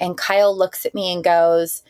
[0.00, 1.82] And Kyle looks at me and goes,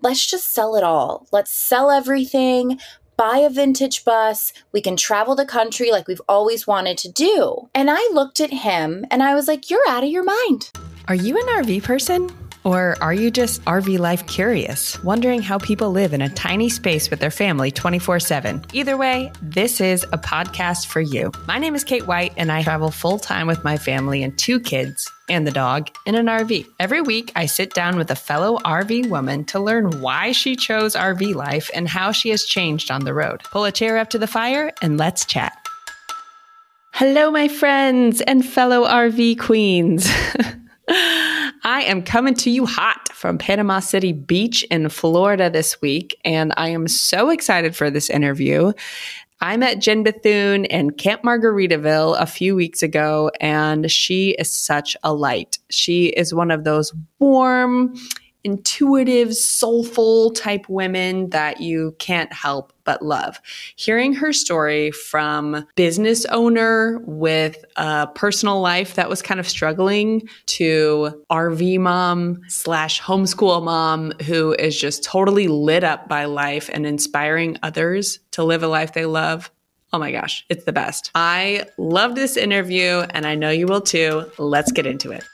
[0.00, 1.26] let's just sell it all.
[1.32, 2.78] Let's sell everything,
[3.16, 4.52] buy a vintage bus.
[4.72, 7.68] We can travel the country like we've always wanted to do.
[7.74, 10.70] And I looked at him and I was like, You're out of your mind.
[11.08, 12.30] Are you an RV person?
[12.64, 17.10] Or are you just RV life curious, wondering how people live in a tiny space
[17.10, 18.64] with their family 24 7?
[18.72, 21.32] Either way, this is a podcast for you.
[21.46, 24.60] My name is Kate White, and I travel full time with my family and two
[24.60, 26.66] kids and the dog in an RV.
[26.80, 30.94] Every week, I sit down with a fellow RV woman to learn why she chose
[30.94, 33.42] RV life and how she has changed on the road.
[33.44, 35.56] Pull a chair up to the fire and let's chat.
[36.92, 40.10] Hello, my friends and fellow RV queens.
[40.90, 46.52] I am coming to you hot from Panama City Beach in Florida this week, and
[46.56, 48.72] I am so excited for this interview.
[49.40, 54.96] I met Jenn Bethune in Camp Margaritaville a few weeks ago, and she is such
[55.04, 55.58] a light.
[55.70, 57.94] She is one of those warm,
[58.48, 63.38] intuitive, soulful type women that you can't help but love.
[63.76, 70.26] Hearing her story from business owner with a personal life that was kind of struggling
[70.46, 76.86] to RV mom slash homeschool mom who is just totally lit up by life and
[76.86, 79.50] inspiring others to live a life they love.
[79.92, 81.10] Oh my gosh, it's the best.
[81.14, 84.30] I love this interview and I know you will too.
[84.38, 85.24] Let's get into it.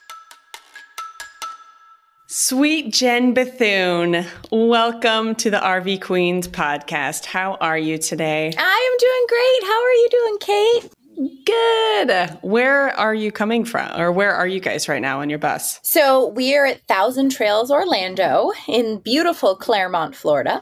[2.36, 7.26] Sweet Jenn Bethune, welcome to the RV Queens podcast.
[7.26, 8.52] How are you today?
[8.58, 9.62] I am doing great.
[9.70, 11.46] How are you doing, Kate?
[11.46, 12.38] Good.
[12.42, 15.78] Where are you coming from, or where are you guys right now on your bus?
[15.84, 20.54] So, we are at Thousand Trails Orlando in beautiful Clermont, Florida.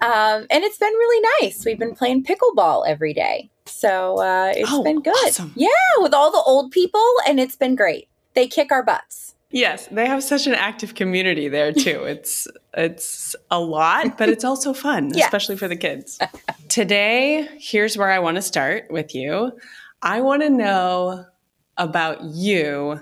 [0.00, 1.62] Um, and it's been really nice.
[1.66, 3.50] We've been playing pickleball every day.
[3.66, 5.12] So, uh, it's Oh, been good.
[5.26, 5.52] awesome.
[5.56, 8.08] Yeah, with all the old people, and it's been great.
[8.32, 9.34] They kick our butts.
[9.50, 12.04] Yes, they have such an active community there too.
[12.06, 15.24] It's it's a lot, but it's also fun, Yeah.
[15.24, 16.18] especially for the kids.
[16.68, 19.52] Today, here's where I want to start with you.
[20.02, 21.24] I want to know
[21.78, 23.00] about you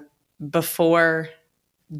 [0.51, 1.29] before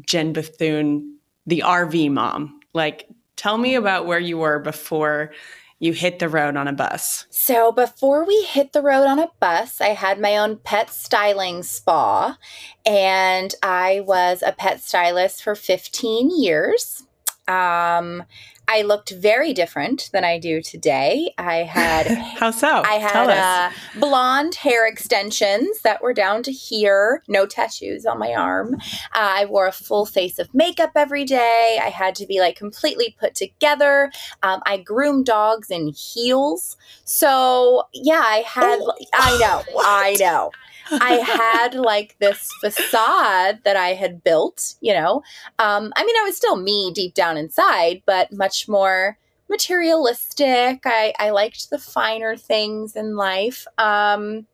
[0.01, 2.59] Jenn Bethune, the RV mom.
[2.73, 5.31] Like, tell me about where you were before
[5.79, 7.27] you hit the road on a bus.
[7.29, 11.63] So before we hit the road on a bus, I had my own pet styling
[11.63, 12.37] spa,
[12.85, 17.03] and I was a pet stylist for 15 years.
[17.47, 18.23] Um,
[18.69, 21.33] I looked very different than I do today.
[21.37, 22.07] I had
[22.39, 22.81] How so?
[22.85, 28.33] I had uh, blonde hair extensions that were down to here, no tattoos on my
[28.33, 28.75] arm.
[28.75, 28.79] Uh,
[29.13, 31.79] I wore a full face of makeup every day.
[31.81, 34.11] I had to be like completely put together.
[34.43, 36.75] Um, I groomed dogs in heels.
[37.05, 40.51] So, yeah, I had, Oh, I know, I know.
[40.91, 45.23] I had like this facade that I had built, you know.
[45.59, 49.17] Um, I mean, I was still me deep down inside, but much more
[49.49, 50.81] materialistic.
[50.85, 53.65] I, I liked the finer things in life.
[53.77, 54.47] Um,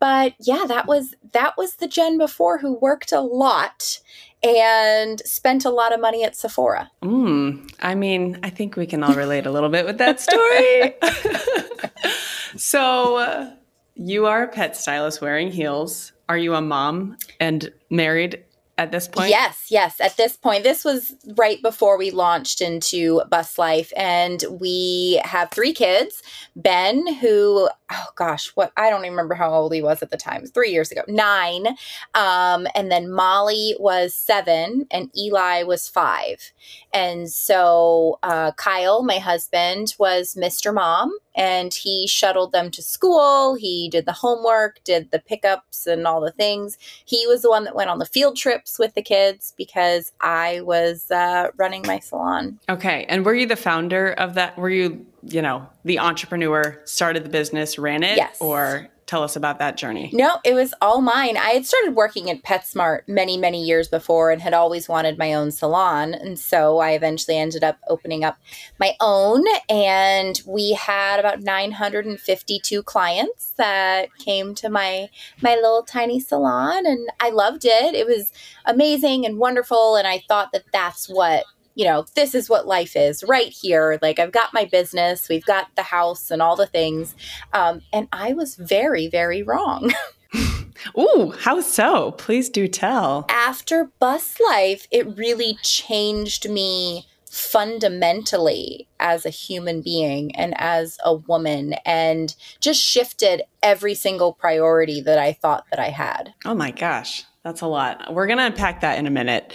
[0.00, 4.00] but yeah, that was that was the Jenn before who worked a lot
[4.42, 6.90] and spent a lot of money at Sephora.
[7.02, 10.94] Mm, I mean, I think we can all relate a little bit with that story.
[12.56, 13.50] so, uh,
[13.94, 16.12] you are a pet stylist wearing heels.
[16.28, 18.44] Are you a mom and married
[18.76, 19.30] at this point?
[19.30, 20.00] Yes, yes.
[20.00, 25.50] At this point, this was right before we launched into Bus Life, and we have
[25.50, 26.22] three kids.
[26.56, 30.16] Ben, who, oh gosh, what I don't even remember how old he was at the
[30.16, 30.46] time.
[30.46, 31.66] Three years ago, nine.
[32.14, 36.52] Um, and then Molly was seven, and Eli was five.
[36.92, 40.74] And so uh, Kyle, my husband, was Mr.
[40.74, 43.54] Mom, and he shuttled them to school.
[43.54, 47.64] He did the homework, did the pickups, and all the things he was the one
[47.64, 51.98] that went on the field trips with the kids because I was uh, running my
[51.98, 52.58] salon.
[52.68, 53.06] Okay.
[53.08, 54.56] And were you the founder of that?
[54.56, 58.16] Were you, you know, the entrepreneur, started the business, ran it?
[58.16, 58.36] Yes.
[58.40, 60.10] Or tell us about that journey.
[60.12, 61.36] No, it was all mine.
[61.36, 65.34] I had started working at PetSmart many, many years before and had always wanted my
[65.34, 66.14] own salon.
[66.14, 68.38] And so I eventually ended up opening up
[68.78, 69.44] my own.
[69.68, 75.08] And we had about 952 clients that came to my
[75.42, 77.94] my little tiny salon and I loved it.
[77.94, 78.32] It was
[78.64, 82.96] amazing and wonderful and I thought that that's what you know, this is what life
[82.96, 83.98] is right here.
[84.00, 87.14] Like, I've got my business, we've got the house and all the things.
[87.52, 89.92] Um, and I was very, very wrong.
[90.98, 92.12] Ooh, how so?
[92.12, 93.26] Please do tell.
[93.28, 101.14] After bus life, it really changed me fundamentally as a human being and as a
[101.14, 106.32] woman and just shifted every single priority that I thought that I had.
[106.44, 108.14] Oh my gosh, that's a lot.
[108.14, 109.52] We're going to unpack that in a minute.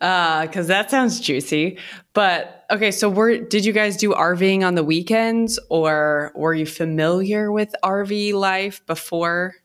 [0.00, 1.78] Because uh, that sounds juicy.
[2.14, 6.66] But okay, so were did you guys do RVing on the weekends, or were you
[6.66, 9.56] familiar with RV life before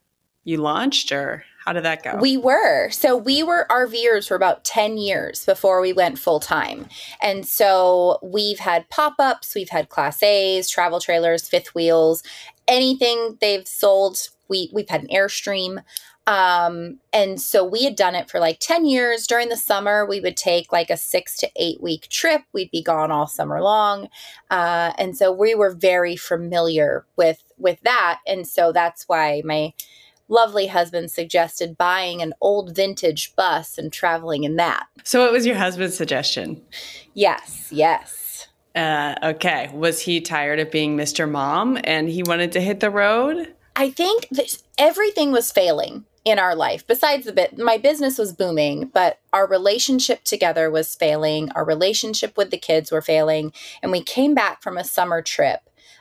[0.44, 2.18] you launched, or how did that go?
[2.20, 2.90] We were.
[2.90, 6.86] So we were RVers for about 10 years before we went full time.
[7.20, 12.22] And so we've had pop ups, we've had class A's, travel trailers, fifth wheels,
[12.68, 14.28] anything they've sold.
[14.48, 15.82] We, we've had an Airstream.
[16.26, 19.26] Um, and so we had done it for like 10 years.
[19.26, 22.42] During the summer, we would take like a six to eight week trip.
[22.52, 24.08] We'd be gone all summer long.
[24.50, 28.20] Uh, and so we were very familiar with with that.
[28.26, 29.72] And so that's why my
[30.28, 34.86] lovely husband suggested buying an old vintage bus and traveling in that.
[35.04, 36.60] So it was your husband's suggestion?
[37.14, 38.48] Yes, yes.
[38.74, 39.70] Uh, okay.
[39.72, 41.30] Was he tired of being Mr.
[41.30, 43.54] Mom and he wanted to hit the road?
[43.76, 44.26] I think
[44.78, 46.84] everything was failing in our life.
[46.84, 51.50] Besides the bit my business was booming but our relationship together was failing.
[51.52, 53.52] Our relationship with the kids were failing.
[53.80, 55.60] And we came back from a summer trip.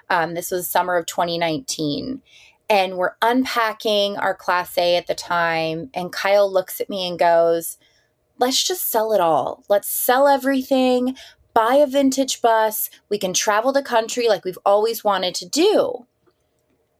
[0.09, 2.23] Um, this was summer of 2019
[2.67, 5.91] and we're unpacking our class a at the time.
[5.93, 7.77] And kyle looks at me and goes
[8.39, 9.63] let's just sell it all.
[9.69, 11.15] Let's sell everything.
[11.53, 12.89] Buy a vintage bus.
[13.09, 16.07] We can travel the country like we've always wanted to do.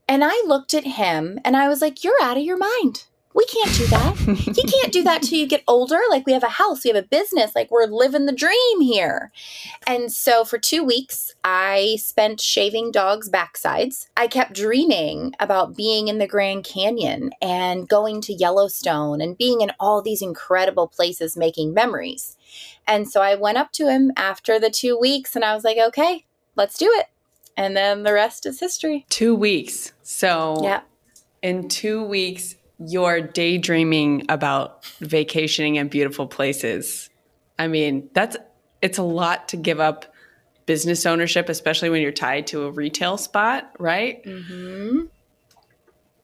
[0.08, 3.06] And I looked at him and I was like, You're out of your mind
[3.36, 4.56] we can't do that.
[4.58, 6.00] you can't do that till you get older.
[6.10, 9.32] Like we have a house, we have a business, like we're living the dream here.
[9.86, 14.08] And so for two weeks, I spent shaving dogs' backsides.
[14.16, 19.60] I kept dreaming about being in the Grand Canyon and going to Yellowstone and being
[19.60, 22.38] in all these incredible places making memories.
[22.88, 25.78] And so I went up to him after the two weeks and I was like,
[25.78, 27.08] okay, let's do it.
[27.58, 29.06] And then the rest is history.
[29.10, 29.92] Two weeks.
[30.04, 30.82] So yeah.
[31.42, 37.10] in two weeks, you're daydreaming about vacationing in beautiful places.
[37.58, 38.38] I mean, that's
[38.82, 40.06] it's a lot to give up
[40.66, 44.24] business ownership, especially when you're tied to a retail spot, right?
[44.24, 45.06] Mm-hmm.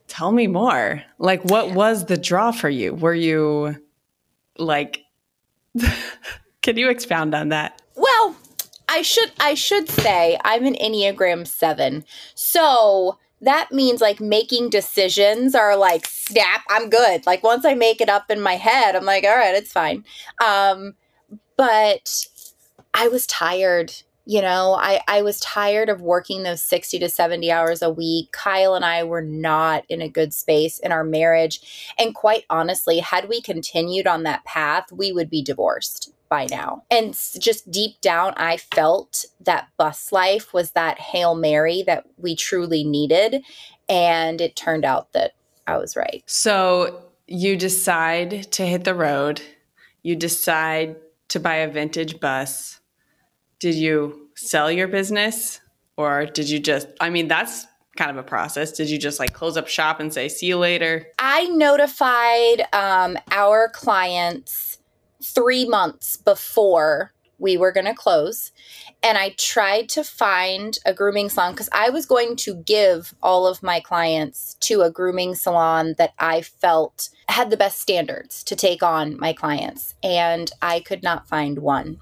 [0.07, 1.03] Tell me more.
[1.19, 2.93] Like, what was the draw for you?
[2.93, 3.77] Were you
[4.57, 5.03] like?
[6.61, 7.81] can you expound on that?
[7.95, 8.35] Well,
[8.89, 12.03] I should I should say I'm an Enneagram seven,
[12.35, 17.25] so that means like making decisions are like snap i'm good.
[17.25, 20.03] Like once i make it up in my head i'm like all right it's fine.
[20.43, 20.93] Um
[21.57, 22.27] but
[22.93, 23.93] i was tired
[24.25, 24.77] you know?
[24.79, 28.31] I i was tired of working those 60 to 70 hours a week.
[28.31, 31.93] Kyle and i were not in a good space in our marriage.
[31.97, 36.83] And quite honestly had we continued on that path we would be divorced by now.
[36.89, 42.35] And just deep down, I felt that bus life was that Hail Mary that we
[42.37, 43.43] truly needed.
[43.89, 45.33] And it turned out that
[45.67, 46.23] I was right.
[46.25, 49.41] So you decide to hit the road,
[50.03, 50.95] you decide
[51.27, 52.79] to buy a vintage bus.
[53.59, 55.59] Did you sell your business
[55.97, 57.67] or did you just, I mean, that's
[57.97, 58.71] kind of a process?
[58.71, 61.07] Did you just like close up shop and say, see you later?
[61.19, 64.77] I notified um, our clients
[65.23, 68.51] three months before we were going to close.
[69.01, 73.47] And I tried to find a grooming salon because I was going to give all
[73.47, 78.55] of my clients to a grooming salon that I felt had the best standards to
[78.55, 79.95] take on my clients.
[80.03, 81.99] And I could not find one.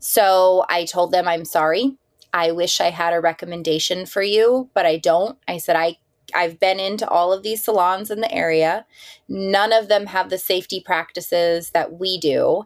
[0.00, 1.96] So I told them, I'm sorry.
[2.34, 5.38] I wish I had a recommendation for you, but I don't.
[5.46, 5.98] I said, I
[6.34, 8.86] I've been into all of these salons in the area.
[9.28, 12.64] None of them have the safety practices that we do,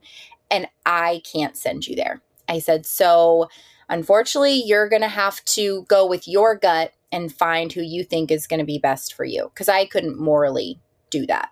[0.51, 2.23] and I can't send you there.
[2.49, 3.49] I said, so
[3.89, 8.31] unfortunately, you're going to have to go with your gut and find who you think
[8.31, 10.81] is going to be best for you because I couldn't morally
[11.11, 11.51] do that.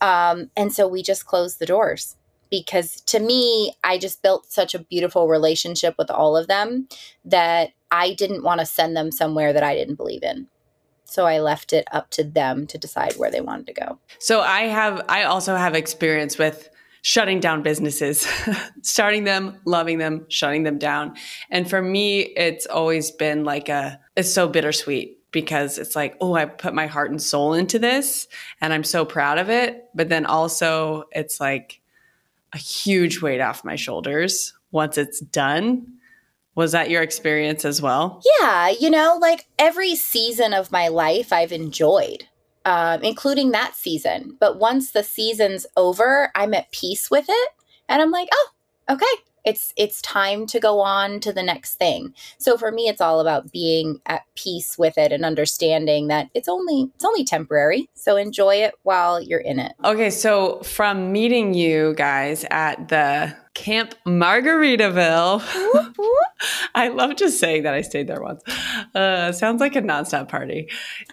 [0.00, 2.16] Um, and so we just closed the doors
[2.50, 6.88] because to me, I just built such a beautiful relationship with all of them
[7.24, 10.48] that I didn't want to send them somewhere that I didn't believe in.
[11.12, 13.98] So I left it up to them to decide where they wanted to go.
[14.18, 16.70] So I have, I also have experience with
[17.02, 18.26] shutting down businesses,
[18.82, 21.14] starting them, loving them, shutting them down.
[21.50, 26.32] And for me, it's always been like a, it's so bittersweet because it's like, oh,
[26.32, 28.26] I put my heart and soul into this
[28.62, 29.84] and I'm so proud of it.
[29.94, 31.82] But then also, it's like
[32.54, 35.86] a huge weight off my shoulders once it's done
[36.54, 38.20] was that your experience as well?
[38.40, 42.24] Yeah, you know, like every season of my life I've enjoyed,
[42.64, 44.36] um, including that season.
[44.38, 47.48] But once the season's over, I'm at peace with it.
[47.88, 48.48] And I'm like, oh,
[48.90, 52.14] okay, it's it's time to go on to the next thing.
[52.38, 56.48] So for me it's all about being at peace with it and understanding that it's
[56.48, 57.88] only it's only temporary.
[57.94, 59.72] So enjoy it while you're in it.
[59.84, 65.42] Okay so from meeting you guys at the camp margaritaville
[66.74, 68.42] i love just saying that i stayed there once.
[68.94, 70.68] Uh, sounds like a nonstop party.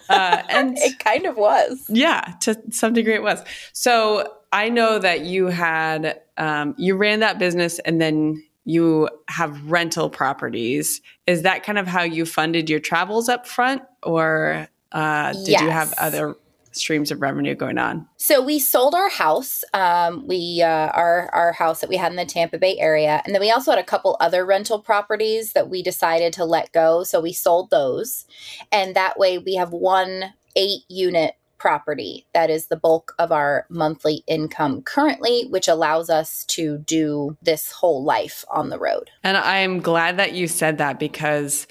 [0.09, 1.85] Uh, and it kind of was.
[1.89, 3.43] Yeah to some degree it was.
[3.73, 9.71] So I know that you had um, you ran that business and then you have
[9.71, 11.01] rental properties.
[11.27, 15.61] Is that kind of how you funded your travels up front, or uh, did yes.
[15.61, 16.35] you have other
[16.71, 18.07] streams of revenue going on?
[18.17, 22.15] So we sold our house, um, we uh, our our house that we had in
[22.15, 25.69] the Tampa Bay area, and then we also had a couple other rental properties that
[25.69, 27.03] we decided to let go.
[27.03, 28.25] So we sold those,
[28.71, 33.65] and that way we have one eight unit property that is the bulk of our
[33.69, 39.11] monthly income currently, which allows us to do this whole life on the road.
[39.23, 41.67] And I'm glad that you said that because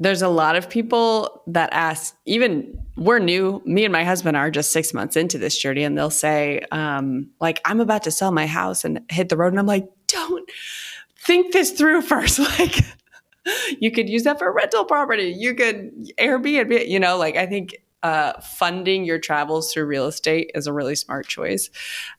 [0.00, 4.50] there's a lot of people that ask, even we're new, me and my husband are
[4.50, 8.30] just six months into this journey, and they'll say, um, like, I'm about to sell
[8.30, 9.52] my house and hit the road.
[9.52, 10.48] And I'm like, don't
[11.18, 12.40] think this through first.
[12.58, 12.84] Like,
[13.80, 15.34] you could use that for rental property.
[15.36, 20.50] You could Airbnb, you know, like I think uh, funding your travels through real estate
[20.54, 21.70] is a really smart choice.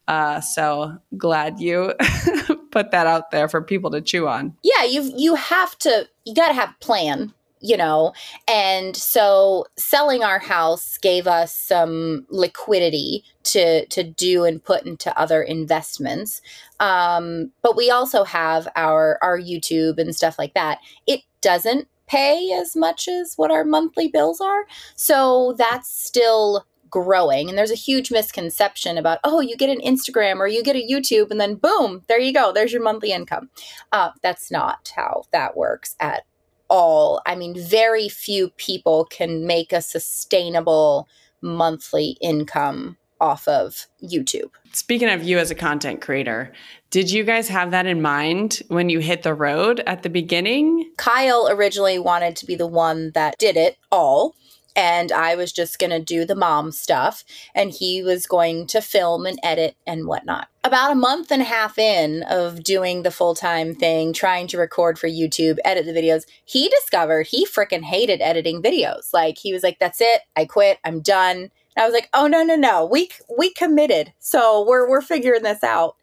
[0.08, 1.94] Uh, so glad you
[2.72, 4.56] put that out there for people to chew on.
[4.64, 8.14] Yeah, you you have to you got to have plan you know
[8.48, 15.18] and so selling our house gave us some liquidity to to do and put into
[15.20, 16.42] other investments
[16.80, 22.52] um but we also have our our youtube and stuff like that it doesn't pay
[22.52, 24.66] as much as what our monthly bills are.
[24.96, 27.50] So that's still growing.
[27.50, 30.88] And there's a huge misconception about, oh, you get an Instagram or you get a
[30.88, 32.52] YouTube and then boom, there you go.
[32.52, 33.50] There's your monthly income.
[33.92, 36.24] Uh, that's not how that works at
[36.70, 37.22] all.
[37.26, 41.08] I mean, very few people can make a sustainable
[41.42, 44.52] monthly income off of YouTube.
[44.72, 46.52] Speaking of you as a content creator,
[46.90, 50.90] did you guys have that in mind when you hit the road at the beginning?
[50.98, 54.36] Kyle originally wanted to be the one that did it all.
[54.76, 57.26] And I was just going to do the mom stuff.
[57.54, 60.48] And he was going to film and edit and whatnot.
[60.64, 64.58] About a month and a half in of doing the full time thing, trying to
[64.58, 69.14] record for YouTube, edit the videos, he discovered he freaking hated editing videos.
[69.14, 70.22] Like, he was like, that's it.
[70.36, 70.78] I quit.
[70.86, 71.50] I'm done.
[71.80, 72.86] And I was like, "Oh no, no, no.
[72.86, 74.12] We we committed.
[74.20, 75.96] So we're we're figuring this out."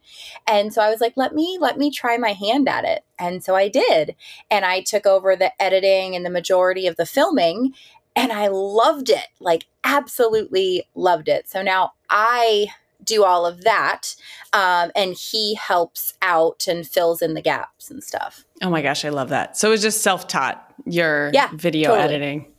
[0.47, 3.45] And so I was like, "Let me let me try my hand at it." And
[3.45, 4.17] so I did.
[4.51, 7.75] And I took over the editing and the majority of the filming
[8.17, 9.27] and I loved it.
[9.39, 11.47] Like absolutely loved it.
[11.47, 12.69] So now I
[13.05, 14.17] do all of that
[14.55, 19.05] um, and he helps out and fills in the gaps and stuff oh my gosh
[19.05, 22.05] i love that so it was just self-taught your yeah, video totally.
[22.05, 22.53] editing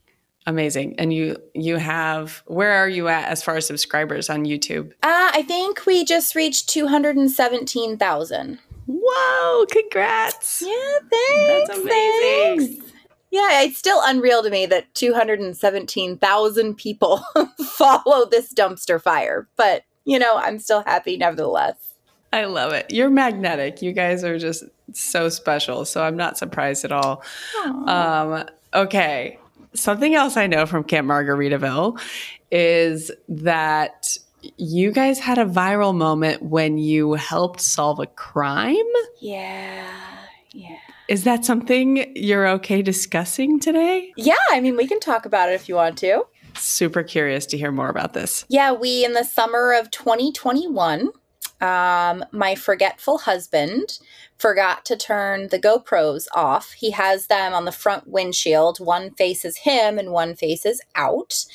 [0.47, 0.95] Amazing.
[0.97, 4.91] And you you have where are you at as far as subscribers on YouTube?
[5.03, 8.59] Uh, I think we just reached 217,000.
[8.87, 10.63] Whoa, congrats.
[10.65, 11.67] Yeah, thanks.
[11.67, 12.67] That's amazing.
[12.67, 12.93] Thanks.
[13.29, 17.21] Yeah, it's still unreal to me that 217,000 people
[17.61, 21.75] follow this dumpster fire, but you know, I'm still happy nevertheless.
[22.31, 22.89] I love it.
[22.89, 23.81] You're magnetic.
[23.81, 24.63] You guys are just
[24.93, 25.83] so special.
[25.83, 27.21] So I'm not surprised at all.
[27.65, 29.39] Um, okay
[29.77, 31.99] something else I know from Camp Margaritaville
[32.51, 34.17] is that
[34.57, 38.75] you guys had a viral moment when you helped solve a crime.
[39.19, 39.87] Yeah.
[40.51, 40.77] Yeah.
[41.07, 44.11] Is that something you're okay discussing today?
[44.17, 46.25] Yeah, I mean, we can talk about it if you want to.
[46.55, 48.45] Super curious to hear more about this.
[48.49, 51.11] Yeah, we, in the summer of 2021,
[51.61, 53.99] um, my forgetful husband
[54.37, 56.73] forgot to turn the GoPros off.
[56.73, 58.79] He has them on the front windshield.
[58.79, 61.45] One faces him and one faces out.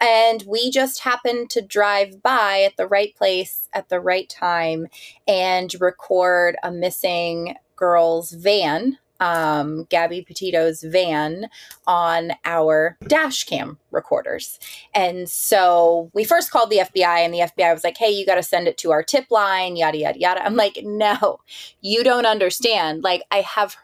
[0.00, 4.88] And we just happened to drive by at the right place at the right time
[5.28, 11.48] and record a missing girl's van um, Gabby Petito's van
[11.86, 14.58] on our dash cam recorders.
[14.94, 18.34] And so we first called the FBI, and the FBI was like, hey, you got
[18.34, 20.44] to send it to our tip line, yada, yada, yada.
[20.44, 21.38] I'm like, no,
[21.80, 23.04] you don't understand.
[23.04, 23.76] Like, I have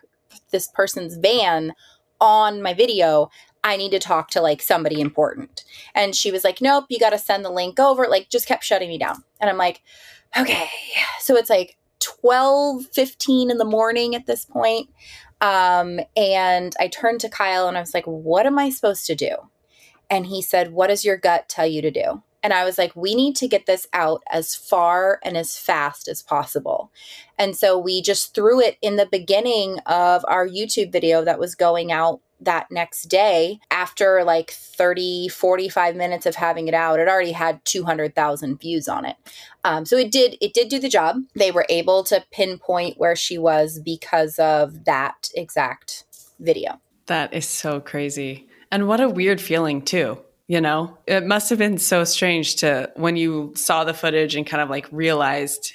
[0.50, 1.72] this person's van
[2.20, 3.30] on my video.
[3.62, 5.64] I need to talk to like somebody important.
[5.94, 8.08] And she was like, nope, you got to send the link over.
[8.08, 9.22] Like, just kept shutting me down.
[9.40, 9.82] And I'm like,
[10.36, 10.68] okay.
[11.20, 14.88] So it's like 12, 15 in the morning at this point.
[15.40, 19.14] Um, and I turned to Kyle and I was like, what am I supposed to
[19.14, 19.36] do?
[20.10, 22.22] And he said, What does your gut tell you to do?
[22.42, 26.06] And I was like, we need to get this out as far and as fast
[26.06, 26.92] as possible.
[27.36, 31.56] And so we just threw it in the beginning of our YouTube video that was
[31.56, 37.08] going out that next day after like 30 45 minutes of having it out it
[37.08, 39.16] already had 200000 views on it.
[39.64, 41.16] Um, so it did it did do the job.
[41.34, 46.04] They were able to pinpoint where she was because of that exact
[46.38, 46.80] video.
[47.06, 48.46] That is so crazy.
[48.70, 50.18] And what a weird feeling too
[50.48, 50.96] you know?
[51.06, 54.70] It must have been so strange to when you saw the footage and kind of
[54.70, 55.74] like realized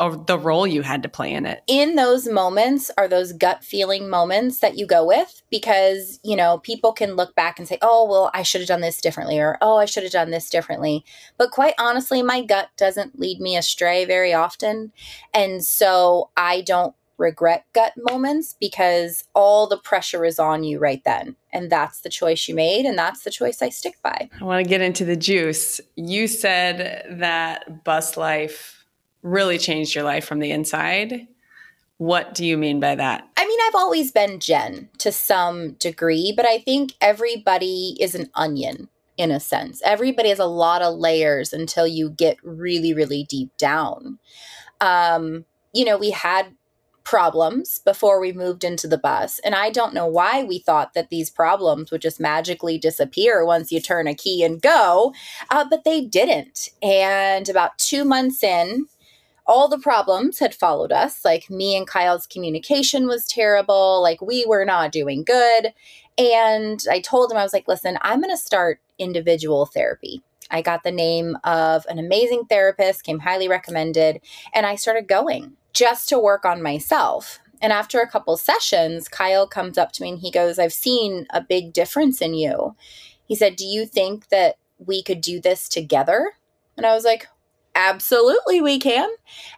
[0.00, 1.62] of the role you had to play in it.
[1.68, 6.58] In those moments are those gut feeling moments that you go with because, you know,
[6.58, 9.58] people can look back and say, "Oh, well, I should have done this differently," or
[9.60, 11.04] "Oh, I should have done this differently."
[11.36, 14.92] But quite honestly, my gut doesn't lead me astray very often.
[15.34, 21.02] And so I don't regret gut moments because all the pressure is on you right
[21.04, 21.36] then.
[21.52, 24.30] And that's the choice you made, and that's the choice I stick by.
[24.40, 25.78] I want to get into the juice.
[25.94, 28.79] You said that bus life
[29.22, 31.26] really changed your life from the inside.
[31.98, 33.28] What do you mean by that?
[33.36, 38.30] I mean, I've always been Jenn to some degree, but I think everybody is an
[38.34, 39.82] onion in a sense.
[39.84, 44.18] Everybody has a lot of layers until you get really, really deep down.
[44.80, 46.54] Um, you know, we had
[47.04, 49.40] problems before we moved into the bus.
[49.40, 53.72] And I don't know why we thought that these problems would just magically disappear once
[53.72, 55.12] you turn a key and go,
[55.50, 56.70] uh, but they didn't.
[56.82, 58.86] And about two months in,
[59.50, 61.24] all the problems had followed us.
[61.24, 64.00] Like me and Kyle's communication was terrible.
[64.00, 65.74] Like we were not doing good.
[66.16, 70.22] And I told him, I was like, listen, I'm going to start individual therapy.
[70.52, 74.20] I got the name of an amazing therapist, came highly recommended,
[74.54, 77.40] and I started going just to work on myself.
[77.60, 81.26] And after a couple sessions, Kyle comes up to me and he goes, I've seen
[81.30, 82.76] a big difference in you.
[83.26, 86.34] He said, Do you think that we could do this together?
[86.76, 87.26] And I was like,
[87.74, 89.08] Absolutely, we can.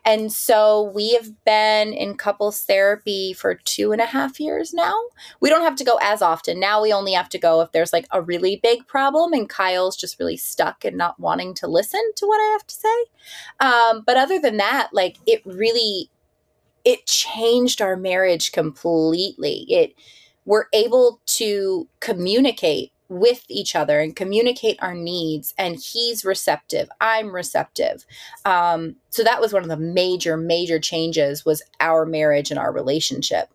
[0.04, 4.94] And so we have been in couples therapy for two and a half years now.
[5.40, 6.60] We don't have to go as often.
[6.60, 9.96] Now we only have to go if there's like a really big problem and Kyle's
[9.96, 13.04] just really stuck and not wanting to listen to what I have to say.
[13.60, 16.10] Um, but other than that, like it really,
[16.84, 19.64] it changed our marriage completely.
[19.68, 19.94] It,
[20.44, 27.34] we're able to communicate with each other and communicate our needs and he's receptive i'm
[27.34, 28.04] receptive.
[28.44, 32.72] Um, so that was one of the major major changes was our marriage and our
[32.72, 33.48] relationship.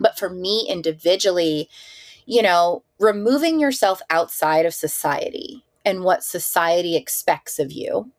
[0.00, 1.68] But for me individually
[2.26, 8.10] you know removing yourself outside of society and what society expects of you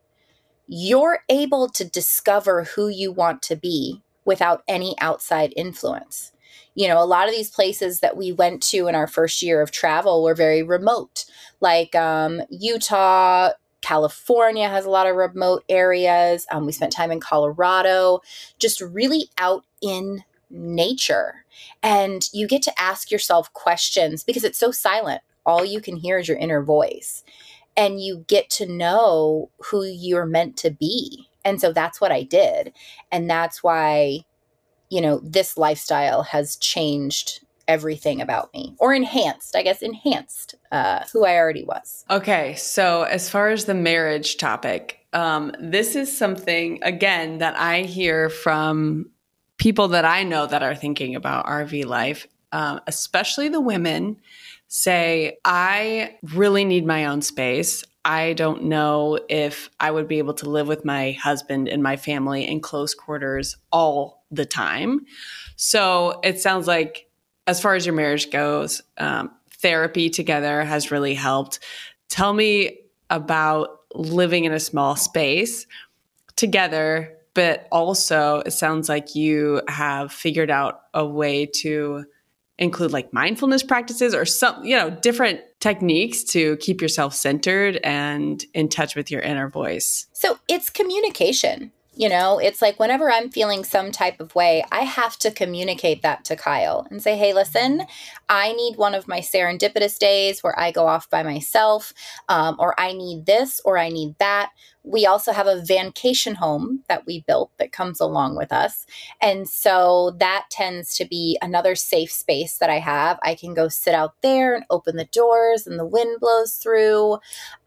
[0.68, 6.32] you're able to discover who you want to be without any outside influence
[6.76, 9.62] you know, a lot of these places that we went to in our first year
[9.62, 11.26] of travel were very remote,
[11.60, 16.46] like um, Utah, California has a lot of remote areas.
[16.52, 18.22] Um, we spent time in Colorado,
[18.60, 21.46] just really out in nature.
[21.82, 25.22] And you get to ask yourself questions because it's so silent.
[25.46, 27.24] All you can hear is your inner voice.
[27.76, 31.30] And you get to know who you're meant to be.
[31.46, 32.74] And so that's what I did.
[33.12, 34.26] And that's why
[34.90, 41.04] you know, this lifestyle has changed everything about me or enhanced, I guess, enhanced uh,
[41.12, 42.06] who I already was.
[42.10, 42.56] Okay.
[42.56, 48.30] So, as far as the marriage topic, um, this is something, again, that I hear
[48.30, 49.10] from
[49.58, 54.18] people that I know that are thinking about RV life, um, especially the women
[54.68, 57.84] say, I really need my own space.
[58.08, 61.98] I don't know if I would be able to live with my husband and my
[61.98, 65.06] family in close quarters all the time.
[65.58, 67.10] So it sounds like,
[67.48, 71.60] as far as your marriage goes, um, therapy together has really helped.
[72.08, 75.68] Tell me about living in a small space
[76.38, 82.06] together, but also it sounds like you have figured out a way to
[82.58, 88.46] include like mindfulness practices or some, you know, different techniques to keep yourself centered and
[88.54, 90.08] in touch with your inner voice?
[90.14, 91.72] So it's communication.
[91.98, 96.04] You know, it's like whenever I'm feeling some type of way, I have to communicate
[96.04, 97.86] that to Kyle and say, hey, listen,
[98.30, 101.96] I need one of my serendipitous days where I go off by myself,
[102.30, 104.52] um, or I need this, or I need that.
[104.84, 108.86] We also have a vacation home that we built that comes along with us.
[109.20, 113.18] And so that tends to be another safe space that I have.
[113.24, 117.18] I can go sit out there and open the doors and the wind blows through.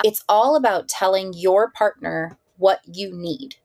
[0.05, 3.57] It's all about telling your partner what you need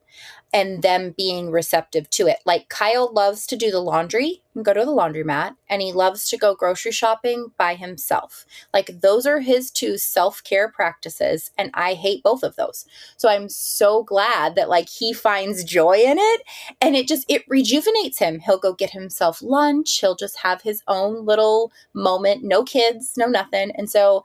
[0.55, 2.39] and them being receptive to it.
[2.45, 6.29] Like Kyle loves to do the laundry and go to the laundromat, and he loves
[6.29, 8.45] to go grocery shopping by himself.
[8.73, 12.85] Like those are his two self care practices, and I hate both of those.
[13.17, 16.41] So I'm so glad that like he finds joy in it,
[16.79, 18.39] and it just it rejuvenates him.
[18.39, 19.99] He'll go get himself lunch.
[19.99, 22.45] He'll just have his own little moment.
[22.45, 24.23] No kids, no nothing, and so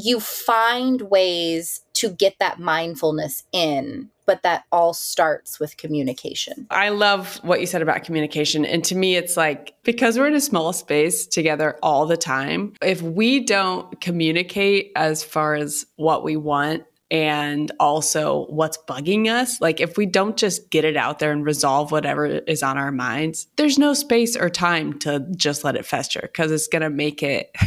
[0.00, 6.66] you find ways to get that mindfulness in but that all starts with communication.
[6.70, 8.64] I love what you said about communication.
[8.64, 12.74] And to me, it's like because we're in a small space together all the time,
[12.82, 19.60] if we don't communicate as far as what we want and also what's bugging us,
[19.60, 22.90] like if we don't just get it out there and resolve whatever is on our
[22.90, 26.90] minds, there's no space or time to just let it fester because it's going to
[26.90, 27.54] make it.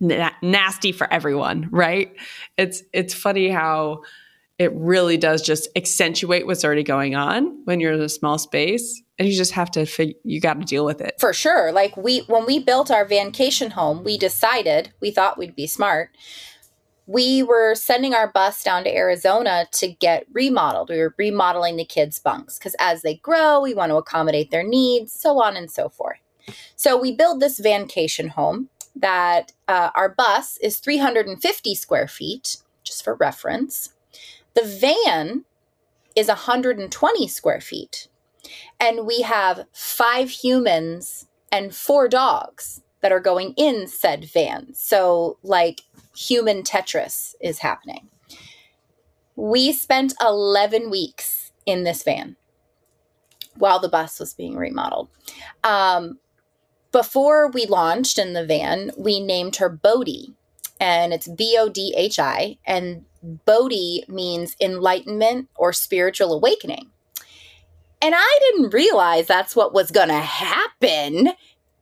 [0.00, 2.14] nasty for everyone, right?
[2.56, 4.02] It's it's funny how
[4.58, 9.02] it really does just accentuate what's already going on when you're in a small space
[9.18, 11.14] and you just have to fig- you got to deal with it.
[11.18, 11.72] For sure.
[11.72, 16.10] Like we when we built our vacation home we decided we thought we'd be smart.
[17.06, 20.90] We were sending our bus down to arizona to get remodeled.
[20.90, 24.64] We were remodeling the kids bunks because as they grow we want to accommodate their
[24.64, 26.18] needs so on and so forth.
[26.74, 33.04] So we build this vacation home that uh, our bus is 350 square feet just
[33.04, 33.92] for reference
[34.58, 35.44] the van
[36.16, 38.08] is 120 square feet,
[38.80, 44.74] and we have five humans and four dogs that are going in said van.
[44.74, 45.82] So, like,
[46.16, 48.08] human Tetris is happening.
[49.36, 52.36] We spent 11 weeks in this van
[53.56, 55.08] while the bus was being remodeled.
[55.62, 56.18] Um,
[56.90, 60.34] before we launched in the van, we named her Bodhi,
[60.80, 62.58] and it's B O D H I.
[62.66, 66.90] And Bodhi means enlightenment or spiritual awakening.
[68.00, 71.30] And I didn't realize that's what was going to happen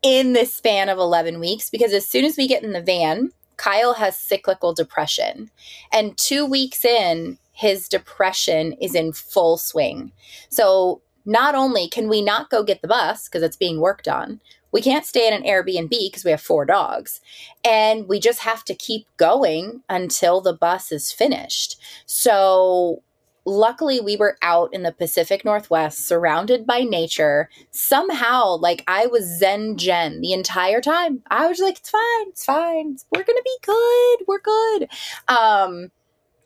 [0.03, 3.31] in this span of 11 weeks because as soon as we get in the van,
[3.57, 5.51] Kyle has cyclical depression.
[5.93, 10.13] And two weeks in, his depression is in full swing.
[10.51, 14.41] So not only can we not go get the bus because it's being worked on,
[14.73, 17.21] we can't stay in an Airbnb because we have four dogs.
[17.65, 21.81] And we just have to keep going until the bus is finished.
[22.07, 23.03] So
[23.47, 27.49] luckily we were out in the Pacific Northwest surrounded by nature.
[27.71, 31.23] Somehow, like I was Zen Jenn the entire time.
[31.31, 32.97] I was like, it's fine, it's fine.
[33.15, 34.19] We're gonna be good.
[34.27, 34.89] We're good.
[35.29, 35.91] Um,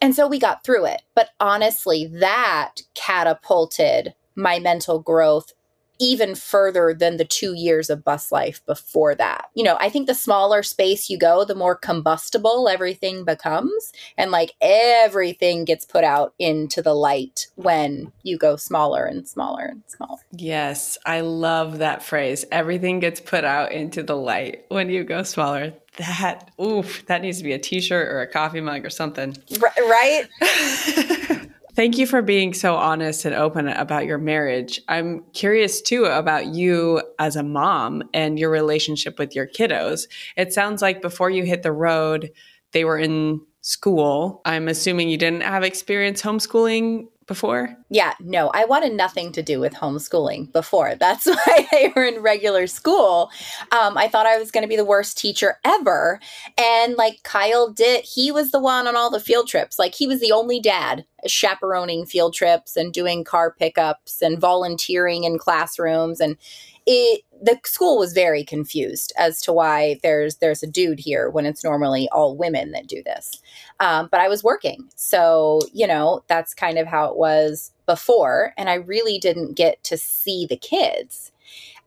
[0.01, 1.03] and so we got through it.
[1.15, 5.53] But honestly, that catapulted my mental growth
[6.01, 9.51] even further than the two years of bus life before that.
[9.55, 13.93] You know, I think the smaller space you go, the more combustible everything becomes.
[14.17, 19.67] And like everything gets put out into the light when you go smaller and smaller
[19.67, 20.19] and smaller.
[20.33, 22.45] Yes, I love that phrase.
[22.51, 25.75] Everything gets put out into the light when you go smaller.
[25.97, 29.37] That, oof, that needs to be a t shirt or a coffee mug or something.
[29.61, 30.29] R- right?
[31.75, 34.81] Thank you for being so honest and open about your marriage.
[34.89, 40.09] I'm curious too about you as a mom and your relationship with your kiddos.
[40.37, 42.33] It sounds like before you hit the road,
[42.73, 44.41] they were in school.
[44.45, 47.77] I'm assuming you didn't have experience homeschooling before?
[47.90, 50.97] Yeah, no, I wanted nothing to do with homeschooling before.
[50.97, 53.31] That's why they were in regular school.
[53.71, 56.19] Um, I thought I was going to be the worst teacher ever.
[56.59, 59.79] And like Kyle did, he was the one on all the field trips.
[59.79, 65.23] Like he was the only dad chaperoning field trips and doing car pickups and volunteering
[65.23, 66.19] in classrooms.
[66.19, 66.37] And
[66.85, 71.46] it, the school was very confused as to why there's there's a dude here when
[71.46, 73.40] it's normally all women that do this.
[73.81, 78.53] Um, but I was working, so you know that's kind of how it was before,
[78.59, 81.33] and I really didn't get to see the kids.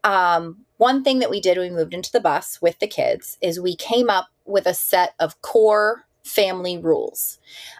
[0.03, 3.37] Um, one thing that we did when we moved into the bus with the kids
[3.41, 7.39] is we came up with a set of core family rules,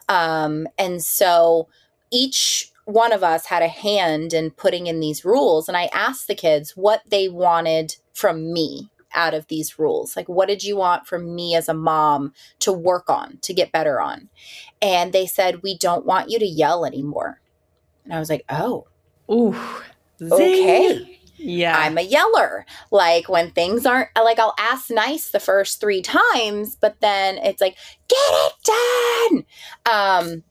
[0.10, 1.68] um, and so
[2.12, 5.68] each one of us had a hand in putting in these rules.
[5.68, 10.16] And I asked the kids what they wanted from me out of these rules.
[10.16, 13.72] Like, what did you want from me as a mom to work on, to get
[13.72, 14.30] better on?
[14.82, 17.40] And they said, we don't want you to yell anymore.
[18.04, 18.88] And I was like, oh.
[19.32, 19.56] Ooh.
[20.22, 21.20] Okay.
[21.38, 21.78] Yeah.
[21.78, 22.66] I'm a yeller.
[22.92, 27.62] Like when things aren't like I'll ask nice the first 3 times, but then it's
[27.62, 27.76] like
[28.08, 29.46] get it
[29.86, 30.32] done.
[30.32, 30.44] Um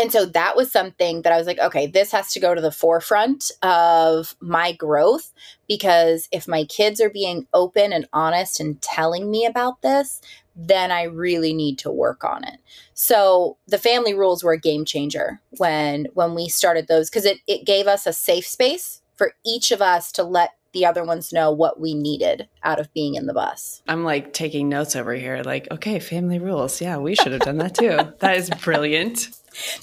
[0.00, 2.60] and so that was something that I was like, okay, this has to go to
[2.60, 5.32] the forefront of my growth
[5.68, 10.22] because if my kids are being open and honest and telling me about this,
[10.56, 12.60] then I really need to work on it.
[12.94, 17.38] So the family rules were a game changer when when we started those because it,
[17.46, 21.32] it gave us a safe space for each of us to let the other ones
[21.32, 23.82] know what we needed out of being in the bus.
[23.88, 26.80] I'm like taking notes over here, like, okay, family rules.
[26.80, 27.98] Yeah, we should have done that too.
[28.20, 29.30] that is brilliant.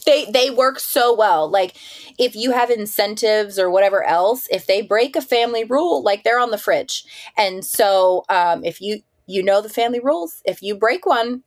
[0.06, 1.50] They they work so well.
[1.50, 1.76] Like
[2.18, 6.40] if you have incentives or whatever else, if they break a family rule, like they're
[6.40, 7.04] on the fridge.
[7.38, 11.44] And so um, if you you know the family rules, if you break one,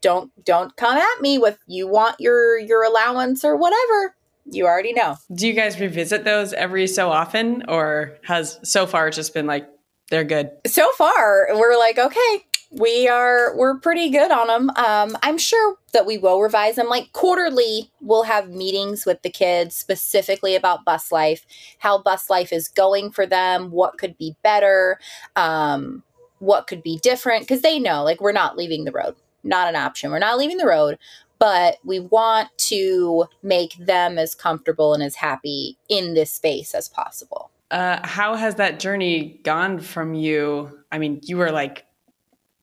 [0.00, 4.14] don't don't come at me with you want your your allowance or whatever
[4.50, 5.16] you already know.
[5.34, 9.68] Do you guys revisit those every so often, or has so far just been like
[10.10, 10.50] they're good?
[10.66, 14.70] So far, we're like, okay, we are we're pretty good on them.
[14.76, 16.88] Um, I'm sure that we will revise them.
[16.88, 21.46] Like quarterly, we'll have meetings with the kids specifically about bus life,
[21.78, 24.98] how bus life is going for them, what could be better,
[25.36, 26.02] um,
[26.40, 29.76] what could be different, because they know like we're not leaving the road, not an
[29.76, 30.10] option.
[30.10, 30.98] We're not leaving the road
[31.40, 36.88] but we want to make them as comfortable and as happy in this space as
[36.88, 37.50] possible.
[37.70, 40.78] Uh, how has that journey gone from you?
[40.92, 41.84] I mean, you were like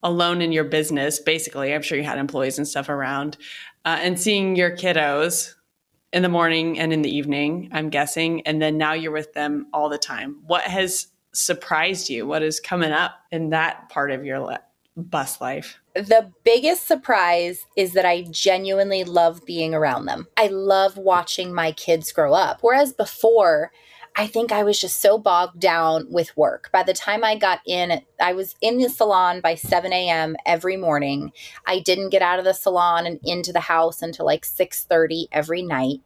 [0.04, 1.74] alone in your business, basically.
[1.74, 3.38] I'm sure you had employees and stuff around,
[3.86, 5.54] uh, and seeing your kiddos
[6.14, 9.68] in the morning and in the evening, I'm guessing, and then now you're with them
[9.74, 10.38] all the time.
[10.46, 12.28] What has surprised you?
[12.28, 14.58] What is coming up in that part of your
[14.98, 15.80] bus life?
[15.94, 20.28] The biggest surprise is that I genuinely love being around them.
[20.38, 22.60] I love watching my kids grow up.
[22.62, 23.72] Whereas before,
[24.16, 26.70] I think I was just so bogged down with work.
[26.72, 30.36] By the time I got in, I was in the salon by 7 a.m.
[30.46, 31.32] every morning.
[31.66, 35.62] I didn't get out of the salon and into the house until like 6:30 every
[35.62, 36.02] night.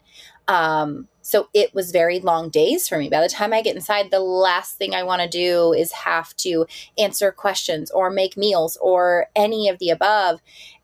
[0.47, 3.09] Um, so it was very long days for me.
[3.09, 6.35] By the time I get inside, the last thing I want to do is have
[6.37, 6.67] to
[6.99, 10.41] answer questions or make meals or any of the above.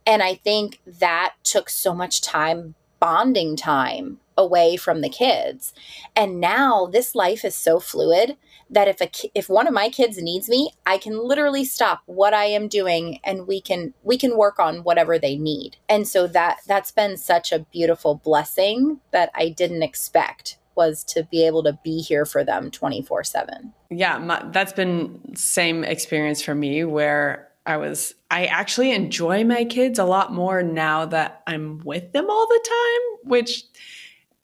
[0.07, 5.73] And I think that took so much time, bonding time away from the kids.
[6.15, 8.37] And now this life is so fluid
[8.69, 12.33] that if a if one of my kids needs me, I can literally stop what
[12.33, 15.77] I am doing and we can we can work on whatever they need.
[15.89, 21.23] And so that that's been such a beautiful blessing that I didn't expect was to
[21.29, 23.73] be able to be here for them 24/7.
[23.89, 29.65] Yeah, my, that's been same experience for me where I was I actually enjoy my
[29.65, 33.65] kids a lot more now that I'm with them all the time, which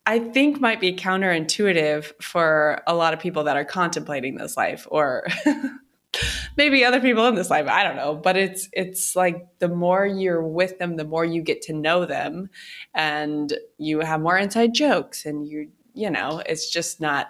[0.07, 4.87] I think might be counterintuitive for a lot of people that are contemplating this life
[4.89, 5.27] or
[6.57, 10.05] maybe other people in this life i don't know but it's it's like the more
[10.05, 12.49] you're with them the more you get to know them
[12.95, 17.27] and you have more inside jokes and you you know it's just not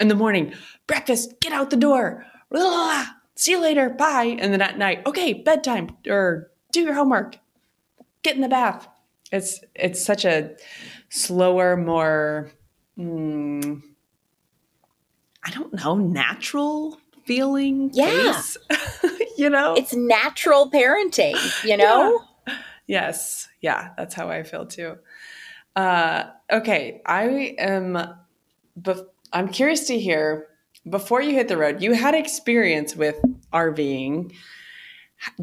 [0.00, 0.52] in the morning
[0.86, 5.32] breakfast get out the door blah, see you later bye and then at night okay
[5.32, 7.38] bedtime or do your homework
[8.26, 8.88] get in the bath.
[9.32, 10.50] It's it's such a
[11.08, 12.50] slower, more,
[12.98, 13.82] mm,
[15.44, 17.90] I don't know, natural feeling.
[17.92, 18.40] Yeah.
[19.38, 19.74] you know?
[19.74, 22.24] It's natural parenting, you know?
[22.46, 22.54] Yeah.
[22.86, 23.48] Yes.
[23.60, 23.90] Yeah.
[23.96, 24.96] That's how I feel too.
[25.74, 27.02] Uh, okay.
[27.04, 27.98] I am,
[28.80, 30.48] bef- I'm curious to hear
[30.88, 33.20] before you hit the road, you had experience with
[33.52, 34.32] RVing.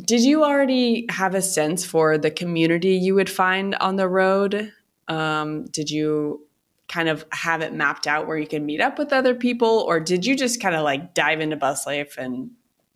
[0.06, 4.72] Did you already have a sense for the community you would find on the road?
[5.08, 6.48] Um, did you
[6.88, 10.00] kind of have it mapped out where you can meet up with other people, or
[10.00, 12.52] did you just kind of like dive into bus life and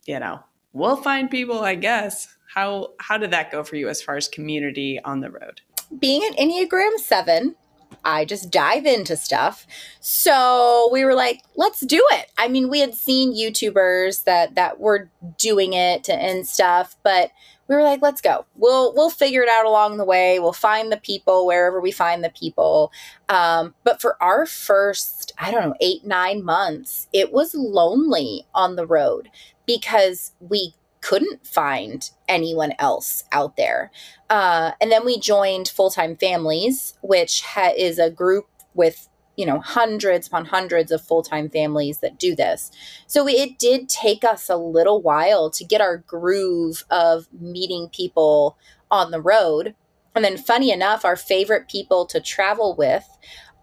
[0.06, 0.39] you know
[0.74, 1.62] we'll find people?
[1.62, 5.32] I guess how how did that go for you as far as community on the
[5.32, 5.62] road?
[6.00, 7.56] Being an Enneagram Seven,
[8.04, 9.65] I just dive into stuff.
[10.00, 12.32] So we were like, let's do it.
[12.38, 17.32] I mean, we had seen YouTubers that that were doing it and stuff, but
[17.67, 18.45] we were like, let's go.
[18.56, 20.39] We'll we'll figure it out along the way.
[20.39, 22.91] We'll find the people wherever we find the people.
[23.30, 28.75] Um, but for our first, I don't know, eight nine months, it was lonely on
[28.75, 29.30] the road
[29.65, 33.91] because we couldn't find anyone else out there.
[34.30, 39.45] Uh, and then we joined Full Time Families, which ha- is a group with you
[39.45, 42.71] know hundreds upon hundreds of full-time families that do this.
[43.06, 48.58] So it did take us a little while to get our groove of meeting people
[48.91, 49.76] on the road.
[50.15, 53.08] And then funny enough our favorite people to travel with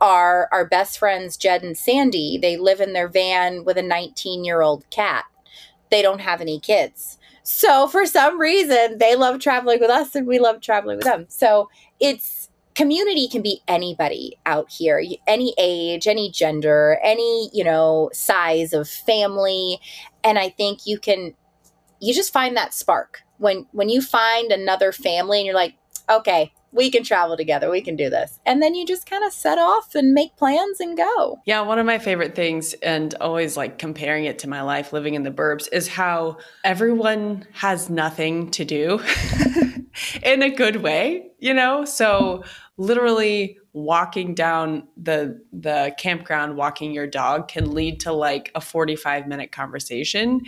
[0.01, 2.39] are our best friends jed and sandy.
[2.41, 5.25] They live in their van with a 19 year old cat.
[5.91, 7.19] They don't have any kids.
[7.43, 11.27] So for some reason they love traveling with us and we love traveling with them.
[11.29, 11.69] So
[12.01, 12.44] it's
[12.75, 18.89] community can be anybody out here any age any gender any you know size of
[18.89, 19.79] family.
[20.23, 21.35] And i think you can
[22.05, 23.23] you just find that spark.
[23.39, 25.75] When when you find another family and you're like,
[26.09, 27.71] okay, we can travel together.
[27.71, 28.41] We can do this.
[28.45, 31.39] And then you just kind of set off and make plans and go.
[31.47, 35.15] Yeah, one of my favorite things, and always like comparing it to my life living
[35.15, 39.01] in the burbs, is how everyone has nothing to do
[40.23, 41.85] in a good way, you know?
[41.85, 42.43] So
[42.77, 49.27] literally walking down the the campground walking your dog can lead to like a 45
[49.27, 50.43] minute conversation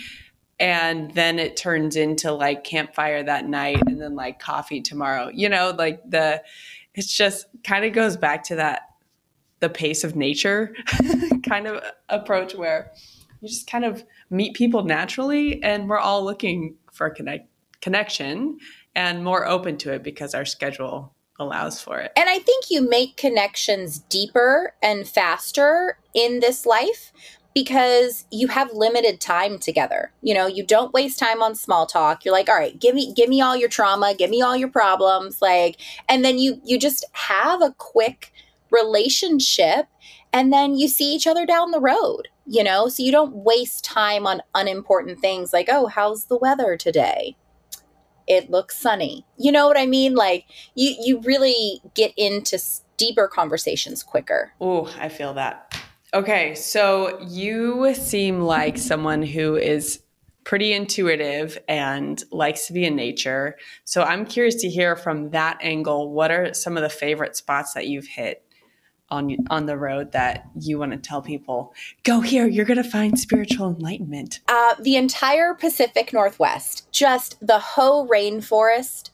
[0.58, 5.48] and then it turns into like campfire that night and then like coffee tomorrow you
[5.48, 6.42] know like the
[6.94, 8.82] it's just kind of goes back to that
[9.60, 10.74] the pace of nature
[11.48, 12.92] kind of approach where
[13.40, 17.48] you just kind of meet people naturally and we're all looking for a connect
[17.80, 18.58] connection
[18.94, 22.12] and more open to it because our schedule allows for it.
[22.16, 27.12] And I think you make connections deeper and faster in this life
[27.56, 30.12] because you have limited time together.
[30.20, 32.22] You know, you don't waste time on small talk.
[32.22, 34.68] You're like, "All right, give me give me all your trauma, give me all your
[34.68, 38.30] problems." Like, and then you you just have a quick
[38.70, 39.86] relationship
[40.34, 42.88] and then you see each other down the road, you know?
[42.88, 47.36] So you don't waste time on unimportant things like, "Oh, how's the weather today?"
[48.26, 49.24] It looks sunny.
[49.38, 50.14] You know what I mean?
[50.14, 52.58] Like you you really get into
[52.98, 54.52] deeper conversations quicker.
[54.60, 55.74] Oh, I feel that.
[56.16, 60.00] Okay, so you seem like someone who is
[60.44, 63.58] pretty intuitive and likes to be in nature.
[63.84, 67.74] So I'm curious to hear from that angle what are some of the favorite spots
[67.74, 68.42] that you've hit
[69.10, 72.90] on on the road that you want to tell people go here you're going to
[72.90, 79.10] find spiritual enlightenment uh, the entire pacific northwest just the hoh rainforest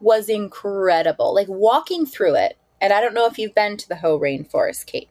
[0.00, 3.96] was incredible like walking through it and i don't know if you've been to the
[3.96, 5.10] hoh rainforest kate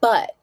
[0.00, 0.35] but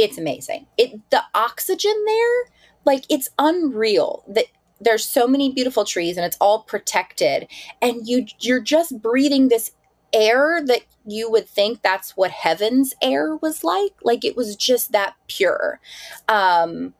[0.00, 0.66] it's amazing.
[0.78, 2.52] It the oxygen there,
[2.84, 4.24] like it's unreal.
[4.28, 4.46] That
[4.80, 7.46] there's so many beautiful trees and it's all protected
[7.82, 9.72] and you you're just breathing this
[10.12, 14.90] air that you would think that's what heaven's air was like like it was just
[14.92, 15.80] that pure
[16.28, 16.94] um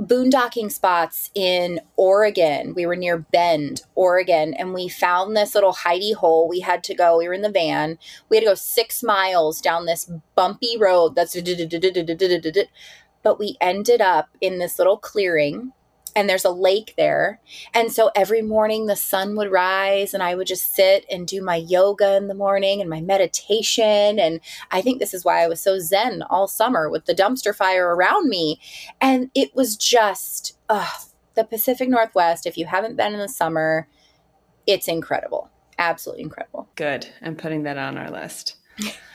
[0.00, 2.74] boondocking spots in Oregon.
[2.74, 6.48] We were near Bend, Oregon, and we found this little hidey hole.
[6.48, 7.98] We had to go, we were in the van.
[8.28, 11.36] We had to go six miles down this bumpy road that's,
[13.22, 15.72] but we ended up in this little clearing
[16.16, 17.40] and there's a lake there.
[17.72, 21.42] And so every morning the sun would rise and I would just sit and do
[21.42, 24.18] my yoga in the morning and my meditation.
[24.18, 27.54] And I think this is why I was so zen all summer with the dumpster
[27.54, 28.60] fire around me.
[29.00, 30.88] And it was just, uh,
[31.34, 33.88] the Pacific Northwest, if you haven't been in the summer,
[34.66, 35.50] it's incredible.
[35.78, 36.68] Absolutely incredible.
[36.76, 37.08] Good.
[37.20, 38.56] I'm putting that on our list.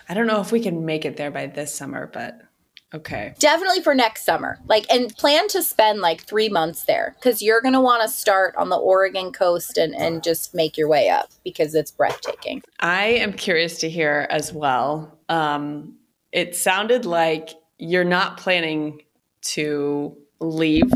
[0.10, 2.42] I don't know if we can make it there by this summer, but
[2.94, 3.36] Okay.
[3.38, 4.60] Definitely for next summer.
[4.66, 8.10] Like, and plan to spend like three months there because you're going to want to
[8.10, 12.64] start on the Oregon coast and, and just make your way up because it's breathtaking.
[12.80, 15.20] I am curious to hear as well.
[15.30, 15.98] Um,
[16.32, 19.04] it sounded like you're not planning
[19.42, 20.92] to leave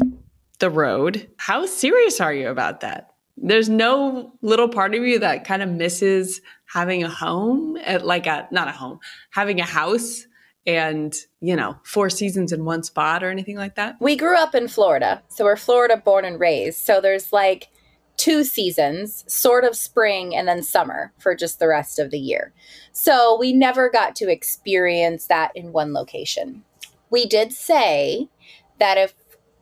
[0.59, 1.29] the road.
[1.37, 3.11] How serious are you about that?
[3.37, 8.25] There's no little part of you that kind of misses having a home at like
[8.25, 8.99] a not a home,
[9.31, 10.25] having a house
[10.65, 13.95] and you know four seasons in one spot or anything like that?
[13.99, 15.21] We grew up in florida.
[15.29, 16.79] So we're florida born and raised.
[16.79, 17.69] So there's like
[18.17, 22.53] two seasons sort of spring and then summer for just the rest of the year.
[22.91, 26.63] So we never got to experience that in one location.
[27.09, 28.29] We did say
[28.79, 29.13] that if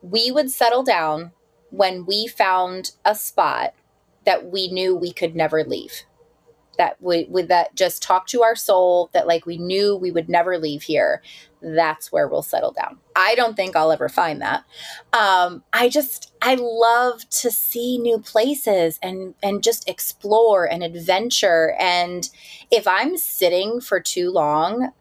[0.01, 1.31] we would settle down
[1.69, 3.73] when we found a spot
[4.25, 6.03] that we knew we could never leave
[6.77, 10.57] that we that just talk to our soul that like we knew we would never
[10.57, 11.21] leave here
[11.61, 14.63] that's where we'll settle down i don't think i'll ever find that
[15.13, 21.75] um i just i love to see new places and and just explore and adventure
[21.79, 22.29] and
[22.71, 24.91] if i'm sitting for too long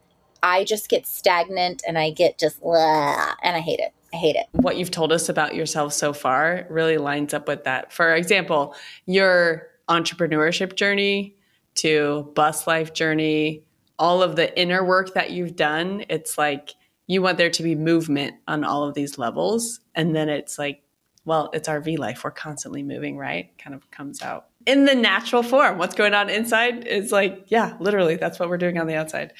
[0.43, 4.47] i just get stagnant and i get just and i hate it I hate it.
[4.51, 7.93] What you've told us about yourself so far really lines up with that.
[7.93, 11.37] For example, your entrepreneurship journey
[11.75, 13.63] to bus life journey,
[13.97, 16.73] all of the inner work that you've done, it's like
[17.07, 19.79] you want there to be movement on all of these levels.
[19.95, 20.81] And then it's like,
[21.25, 22.23] well, it's RV life.
[22.23, 23.55] We're constantly moving, right?
[23.57, 25.77] Kind of comes out in the natural form.
[25.77, 29.33] What's going on inside is like, yeah, literally, that's what we're doing on the outside.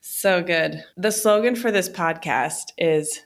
[0.00, 0.82] So good.
[0.96, 3.20] The slogan for this podcast is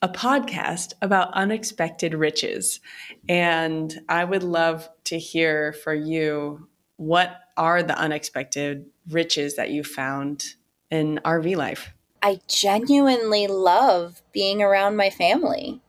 [0.00, 2.80] a podcast about unexpected riches.
[3.28, 9.84] And I would love to hear for you what are the unexpected riches that you
[9.84, 10.44] found
[10.90, 11.92] in RV life?
[12.22, 15.80] I genuinely love being around my family.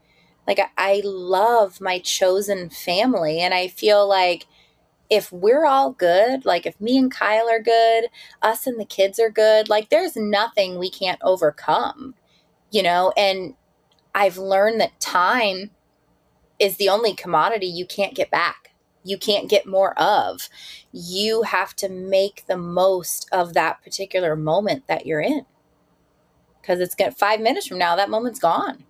[0.48, 3.40] Like, I, love my chosen family.
[3.40, 4.46] And I feel like
[5.10, 8.08] if we're all good, like if me and Kyle are good,
[8.42, 12.16] us and the kids are good, like there's nothing we can't overcome,
[12.72, 13.14] you know?
[13.16, 13.56] And
[14.14, 15.72] I've learned that time
[16.60, 18.67] is the only commodity you can't get back.
[19.08, 20.50] You can't get more of.
[20.92, 25.46] You have to make the most of that particular moment that you're in.
[26.62, 28.84] Because it's got five minutes from now, that moment's gone.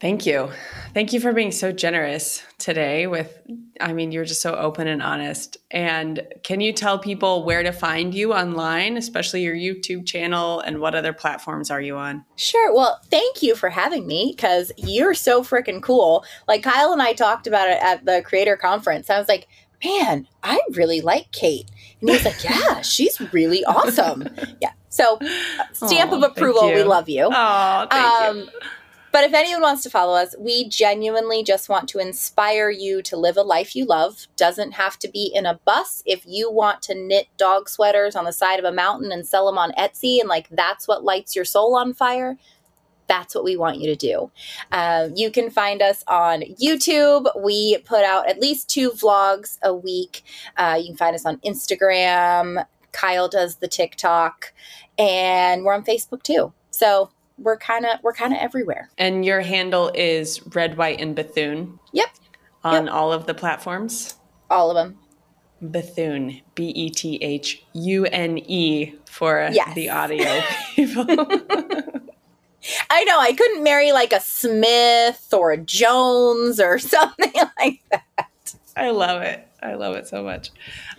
[0.00, 0.50] Thank you.
[0.94, 3.40] Thank you for being so generous today with
[3.80, 5.56] I mean you're just so open and honest.
[5.72, 10.78] And can you tell people where to find you online, especially your YouTube channel and
[10.78, 12.24] what other platforms are you on?
[12.36, 12.72] Sure.
[12.72, 16.24] Well, thank you for having me cuz you're so freaking cool.
[16.46, 19.10] Like Kyle and I talked about it at the creator conference.
[19.10, 19.48] I was like,
[19.84, 21.66] "Man, I really like Kate."
[22.00, 24.28] And he's like, "Yeah, she's really awesome."
[24.60, 24.72] Yeah.
[24.90, 25.18] So,
[25.72, 27.28] stamp of approval, we love you.
[27.30, 28.48] Oh, thank um, you.
[29.18, 33.16] But if anyone wants to follow us, we genuinely just want to inspire you to
[33.16, 34.28] live a life you love.
[34.36, 36.04] Doesn't have to be in a bus.
[36.06, 39.46] If you want to knit dog sweaters on the side of a mountain and sell
[39.46, 42.38] them on Etsy, and like that's what lights your soul on fire,
[43.08, 44.30] that's what we want you to do.
[44.70, 47.26] Uh, you can find us on YouTube.
[47.42, 50.22] We put out at least two vlogs a week.
[50.56, 52.64] Uh, you can find us on Instagram.
[52.92, 54.52] Kyle does the TikTok,
[54.96, 56.52] and we're on Facebook too.
[56.70, 58.90] So we're kind of we're kind of everywhere.
[58.98, 61.78] And your handle is Red, White, and Bethune.
[61.92, 62.08] Yep.
[62.64, 62.94] On yep.
[62.94, 64.16] all of the platforms.
[64.50, 64.98] All of them.
[65.60, 69.74] Bethune, B E T H U N E for yes.
[69.74, 70.40] the audio
[70.74, 71.06] people.
[72.90, 78.28] I know I couldn't marry like a Smith or a Jones or something like that.
[78.78, 79.44] I love it.
[79.60, 80.50] I love it so much.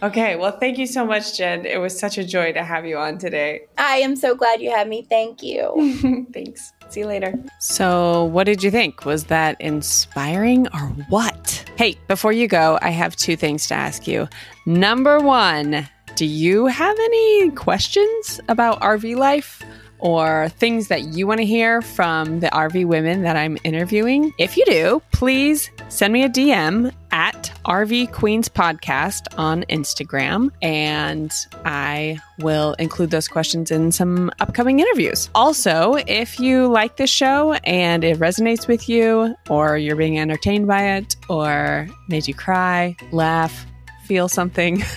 [0.03, 1.65] Okay, well, thank you so much, Jenn.
[1.65, 3.61] It was such a joy to have you on today.
[3.77, 5.07] I am so glad you had me.
[5.09, 6.27] Thank you.
[6.33, 6.73] Thanks.
[6.89, 7.33] See you later.
[7.59, 9.05] So, what did you think?
[9.05, 11.63] Was that inspiring or what?
[11.77, 14.27] Hey, before you go, I have two things to ask you.
[14.65, 19.63] Number one, do you have any questions about RV life?
[20.01, 24.55] or things that you want to hear from the RV women that I'm interviewing, if
[24.55, 31.31] you do, please send me a DM at RV Queens Podcast on Instagram, and
[31.65, 35.29] I will include those questions in some upcoming interviews.
[35.35, 40.67] Also, if you like this show and it resonates with you, or you're being entertained
[40.67, 43.65] by it, or made you cry, laugh,
[44.05, 44.83] feel something,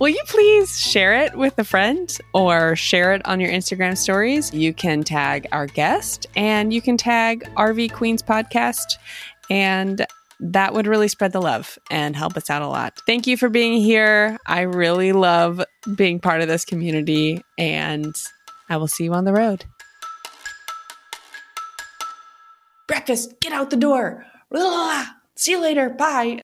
[0.00, 4.52] Will you please share it with a friend or share it on your Instagram stories?
[4.52, 8.98] You can tag our guest and you can tag RV Queens Podcast,
[9.48, 10.04] and
[10.40, 13.00] that would really spread the love and help us out a lot.
[13.06, 14.36] Thank you for being here.
[14.46, 15.62] I really love
[15.94, 18.14] being part of this community, and
[18.68, 19.64] I will see you on the road.
[22.86, 24.26] Breakfast, get out the door.
[25.36, 25.90] See you later.
[25.90, 26.34] Bye.